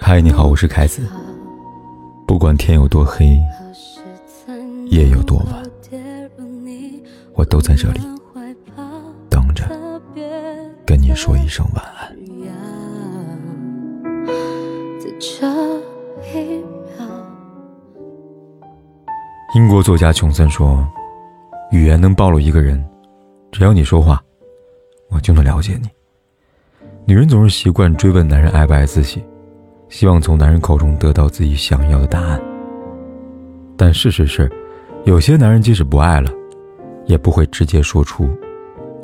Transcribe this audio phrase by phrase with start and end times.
[0.00, 1.06] 嗨，你好，我是凯子。
[2.26, 3.38] 不管天有多黑，
[4.86, 5.62] 夜有多晚，
[7.34, 8.00] 我都在这里
[9.28, 9.64] 等着
[10.86, 12.16] 跟你说一声晚安。
[19.54, 20.86] 英国作家琼森说
[21.72, 22.82] ：“语言能暴露一个人，
[23.50, 24.22] 只要你说话，
[25.10, 25.88] 我就能了解你。”
[27.08, 29.24] 女人总是习惯追问男人爱不爱自己。
[29.88, 32.38] 希望从男人口中得到自己想要的答案，
[33.78, 34.46] 但事实是，
[35.06, 36.30] 有些男人即使不爱了，
[37.06, 38.28] 也不会直接说出，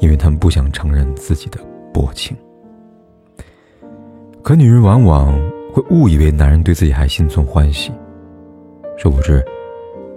[0.00, 1.58] 因为他们不想承认自己的
[1.94, 2.36] 薄情。
[4.42, 5.32] 可女人往往
[5.72, 7.90] 会误以为男人对自己还心存欢喜，
[8.98, 9.42] 殊不知，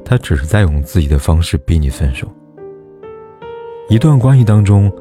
[0.04, 2.28] 他只是在用自己的方式逼你分手。
[3.88, 4.92] 一段关系当中，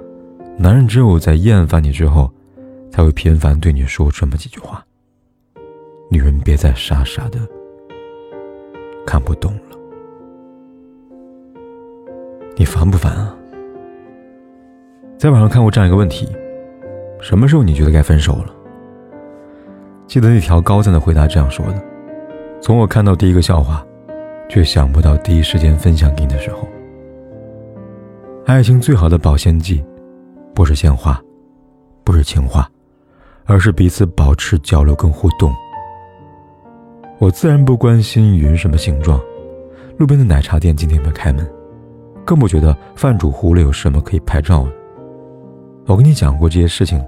[0.57, 2.31] 男人只有在厌烦你之后，
[2.97, 4.83] 才会频繁对你说这么几句话。
[6.11, 7.39] 女人别再傻傻的
[9.07, 9.77] 看不懂了，
[12.57, 13.37] 你烦不烦啊？
[15.19, 16.27] 在网上看过这样一个问题：
[17.21, 18.55] 什么时候你觉得该分手了？
[20.07, 21.85] 记得那条高赞的回答这样说的：
[22.63, 23.87] 从我看到第一个笑话，
[24.49, 26.67] 却想不到第一时间分享给你的时候。
[28.47, 29.85] 爱情最好的保鲜剂，
[30.55, 31.23] 不是鲜花，
[32.03, 32.67] 不是情话，
[33.47, 35.55] 而是彼此保持交流跟互动。
[37.19, 39.21] 我自然不关心云什么形状，
[39.97, 41.49] 路边的奶茶店今天有没有开门，
[42.25, 44.73] 更不觉得饭煮糊了有什么可以拍照的。
[45.87, 47.03] 我跟你讲过这些事情，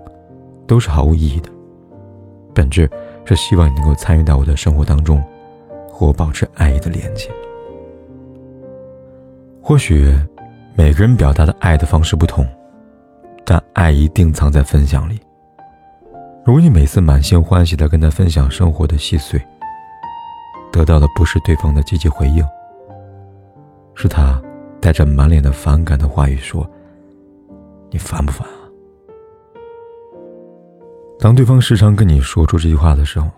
[0.66, 1.50] 都是毫无意义的，
[2.54, 2.88] 本质
[3.24, 5.22] 是希望你能够参与到我的生活当中，
[5.90, 7.28] 和我保持爱意的连接。
[9.60, 10.16] 或许
[10.74, 12.46] 每个人表达的爱的方式不同，
[13.44, 15.20] 但爱一定藏在分享里。
[16.48, 19.38] 如果你每次满心欢喜的跟他分享生活的细碎，
[20.72, 22.42] 得到的不是对方的积极回应，
[23.94, 24.42] 是他
[24.80, 26.66] 带着满脸的反感的话语说
[27.92, 28.64] ：“你烦不烦啊？”
[31.20, 33.28] 当对方时常跟你说出这句话的时候，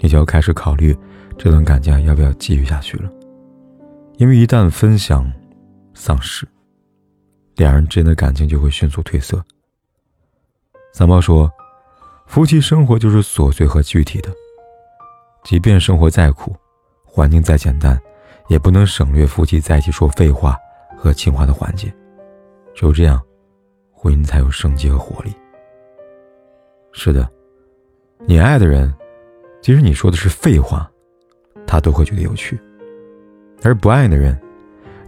[0.00, 0.92] 你就要开始考虑
[1.38, 3.08] 这段感情要不要继续下去了。
[4.16, 5.32] 因为一旦分享
[5.94, 6.44] 丧失，
[7.54, 9.40] 两人之间的感情就会迅速褪色。
[10.92, 11.48] 三毛说
[12.26, 14.30] ：“夫妻生活就是琐碎和具体的。”
[15.44, 16.56] 即便生活再苦，
[17.04, 18.00] 环境再简单，
[18.48, 20.56] 也不能省略夫妻在一起说废话
[20.96, 21.94] 和情话的环节。
[22.74, 23.22] 只有这样，
[23.92, 25.30] 婚姻才有生机和活力。
[26.92, 27.30] 是的，
[28.26, 28.92] 你爱的人，
[29.60, 30.90] 即使你说的是废话，
[31.66, 32.56] 他都会觉得有趣；
[33.62, 34.40] 而不爱的人，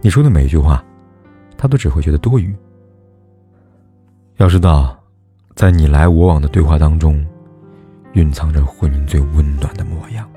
[0.01, 0.85] 你说的每一句话，
[1.57, 2.55] 他都只会觉得多余。
[4.35, 4.96] 要知道，
[5.57, 7.25] 在你来我往的对话当中。
[8.13, 10.27] 蕴藏着婚姻最温暖的模样，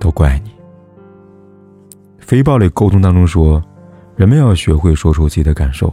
[0.00, 0.50] 都怪你。
[2.18, 3.62] 非暴力沟通当中说，
[4.16, 5.92] 人们要学会说出自己的感受，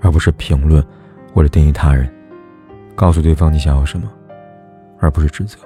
[0.00, 0.84] 而不是评论
[1.32, 2.10] 或者定义他人。
[2.94, 4.10] 告诉对方你想要什么，
[4.98, 5.58] 而不是指责。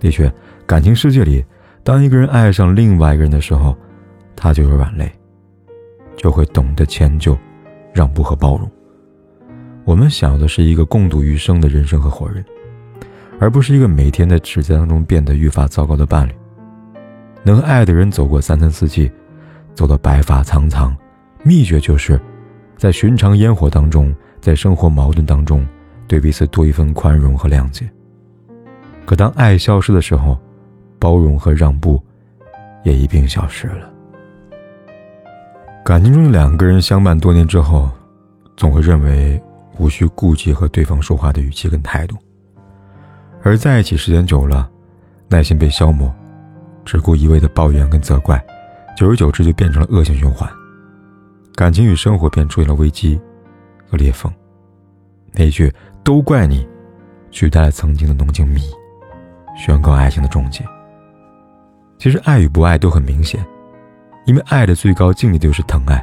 [0.00, 0.32] 的确，
[0.66, 1.44] 感情世界里，
[1.84, 3.76] 当一个人爱上另外一个人的时候，
[4.34, 5.08] 他就有软肋，
[6.16, 7.36] 就会懂得迁就、
[7.92, 8.68] 让步和包容。
[9.86, 12.44] 我们想要的是一个共度余生的人生合伙人，
[13.38, 16.32] 而不是一个每天在指责当中变得愈发糟糕的伴侣。
[17.44, 19.08] 能爱的人走过三餐四季，
[19.74, 20.92] 走到白发苍苍，
[21.44, 22.20] 秘诀就是
[22.76, 25.64] 在寻常烟火当中，在生活矛盾当中，
[26.08, 27.88] 对彼此多一份宽容和谅解。
[29.04, 30.36] 可当爱消失的时候，
[30.98, 32.02] 包容和让步
[32.82, 33.88] 也一并消失了。
[35.84, 37.88] 感情中的两个人相伴多年之后，
[38.56, 39.40] 总会认为。
[39.78, 42.16] 无需顾忌和对方说话的语气跟态度，
[43.42, 44.68] 而在一起时间久了，
[45.28, 46.12] 耐心被消磨，
[46.84, 48.42] 只顾一味的抱怨跟责怪，
[48.96, 50.50] 久而久之就变成了恶性循环，
[51.54, 53.20] 感情与生活便出现了危机
[53.88, 54.32] 和裂缝。
[55.32, 55.72] 那句
[56.02, 56.66] “都怪你”，
[57.30, 58.70] 取代了曾经的浓情蜜意，
[59.56, 60.64] 宣告爱情的终结。
[61.98, 63.44] 其实爱与不爱都很明显，
[64.24, 66.02] 因为爱的最高境界就是疼爱。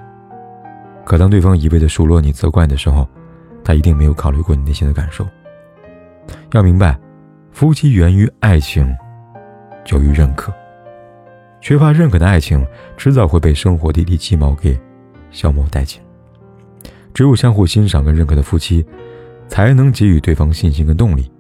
[1.06, 3.08] 可当对方一味的数落你、责怪你的时候，
[3.64, 5.28] 他一定没有考虑过你内心的感受。
[6.52, 7.00] 要明白，
[7.52, 8.94] 夫妻源于爱情，
[9.86, 10.54] 久于认可。
[11.62, 12.66] 缺乏认可的爱情，
[12.98, 14.80] 迟早会被生活的一地鸡毛给
[15.32, 16.02] 消磨殆尽。
[17.14, 18.86] 只有相互欣赏跟认可的夫妻，
[19.48, 21.32] 才能给予对方信心跟动力，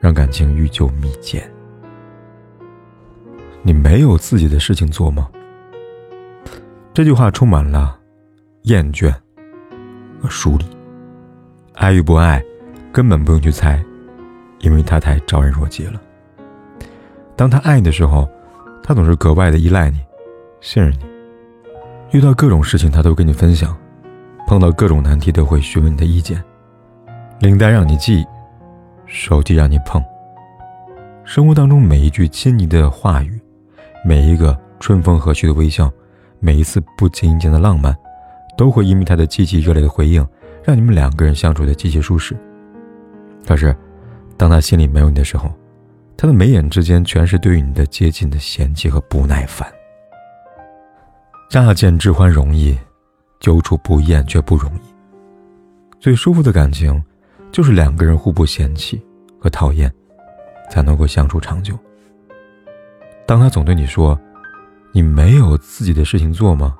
[0.00, 1.42] 让感情愈久弥坚。
[3.62, 5.30] 你没有自己的事情做吗？
[6.92, 7.98] 这句话充满了
[8.64, 9.14] 厌倦
[10.20, 10.66] 和疏离。
[11.74, 12.42] 爱与不爱，
[12.92, 13.82] 根本不用去猜，
[14.60, 16.00] 因为他太招人若急了。
[17.34, 18.28] 当他爱你的时候，
[18.82, 19.98] 他总是格外的依赖你，
[20.60, 20.98] 信任你。
[22.10, 23.74] 遇到各种事情，他都跟你分享；
[24.46, 26.42] 碰到各种难题，都会询问你的意见。
[27.40, 28.24] 领带让你系，
[29.06, 30.02] 手机让你碰。
[31.24, 33.40] 生活当中每一句亲昵的话语，
[34.04, 35.90] 每一个春风和煦的微笑，
[36.38, 37.96] 每一次不经意间的浪漫，
[38.58, 40.24] 都会因为他的积极热烈的回应，
[40.64, 42.36] 让你们两个人相处的极其舒适。
[43.46, 43.76] 可是，
[44.36, 45.52] 当他心里没有你的时候，
[46.16, 49.70] 他的眉眼之间全是对于你的接近的嫌弃和不耐烦。
[51.50, 52.78] 乍见之欢容易，
[53.40, 54.80] 久处不厌却不容易。
[56.00, 57.02] 最舒服的感情，
[57.50, 59.04] 就是两个人互不嫌弃
[59.38, 59.92] 和讨厌，
[60.70, 61.78] 才能够相处长久。
[63.26, 64.18] 当他总对你说
[64.92, 66.76] ：“你没有自己的事情做吗？”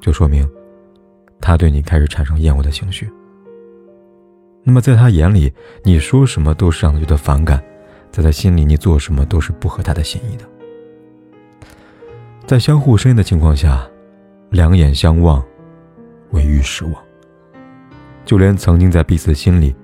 [0.00, 0.48] 就说明，
[1.40, 3.10] 他对你开始产生厌恶的情绪。
[4.64, 5.52] 那么在他眼里，
[5.82, 7.62] 你说什么都是让他觉得反感。
[8.10, 10.44] 在他心里，你做什么都是不合他的心意的。
[12.46, 13.86] 在相互深的情况下，
[14.50, 15.44] 两眼相望，
[16.30, 16.94] 唯欲失望。
[18.24, 19.74] 就连曾经在彼此心里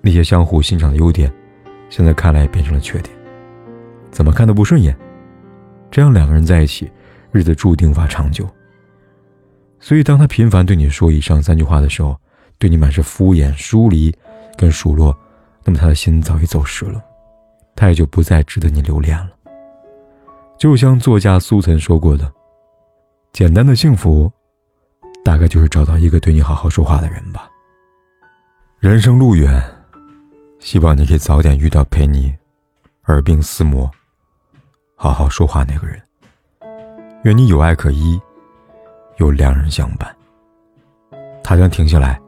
[0.00, 1.32] 那些相互欣赏的优点，
[1.88, 3.16] 现在看来变成了缺点，
[4.10, 4.96] 怎么看都不顺眼。
[5.90, 6.90] 这样两个人在一起，
[7.32, 8.48] 日子注定无法长久。
[9.80, 12.18] 所以，当他频繁对你说以上三句话的时候，
[12.58, 14.14] 对你满是敷衍、疏离
[14.56, 15.16] 跟数落，
[15.64, 17.02] 那么他的心早已走失了。
[17.76, 19.30] 他也就不再值得你留恋了。
[20.58, 22.30] 就像作家苏岑说过的
[23.32, 24.30] ：“简单的幸福，
[25.24, 27.48] 大概就是找到一个对你好好说话的人吧。”
[28.80, 29.62] 人生路远，
[30.58, 32.34] 希望你可以早点遇到陪你
[33.06, 33.88] 耳鬓厮磨、
[34.96, 36.02] 好好说话那个人。
[37.22, 38.20] 愿你有爱可依，
[39.18, 40.12] 有良人相伴。
[41.44, 42.20] 他将停下来，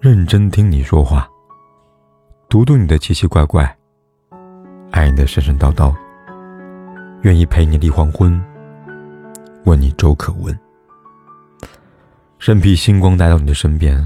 [0.00, 1.28] 认真听你说话，
[2.48, 3.76] 读读你的奇奇怪怪。
[4.90, 5.94] 爱你的神神叨叨，
[7.22, 8.42] 愿意陪你立黄昏，
[9.64, 10.58] 问你粥可温。
[12.38, 14.02] 身披星光来到你的身边，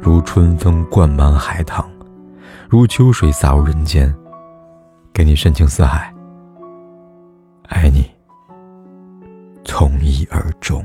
[0.00, 1.84] 如春风灌满海棠，
[2.68, 4.14] 如秋水洒入人间，
[5.12, 6.14] 给你深情似海，
[7.64, 8.08] 爱你
[9.64, 10.84] 从一而终。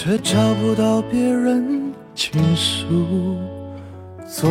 [0.00, 2.86] 却找不到别人倾诉？
[4.30, 4.48] 聪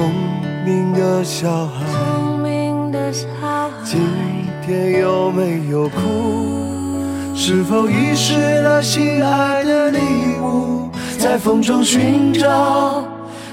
[0.65, 3.69] 明的小孩，聪明的小孩。
[4.65, 7.01] 天有没有哭？
[7.33, 9.99] 是否遗失了心爱的礼
[10.41, 10.89] 物？
[11.17, 13.05] 在风中寻找，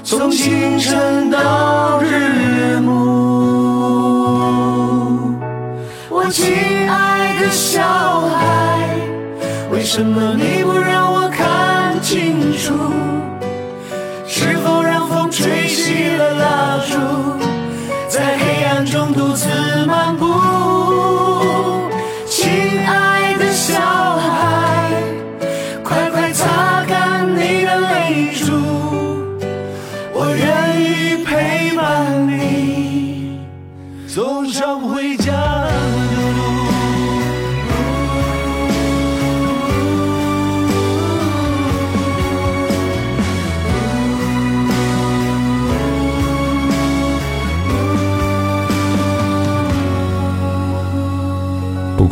[0.03, 2.91] 从清晨到日暮。
[6.09, 6.45] 我亲
[6.89, 7.81] 爱的小
[8.27, 8.99] 孩，
[9.71, 11.24] 为什么你不让我看
[12.05, 13.14] 清楚？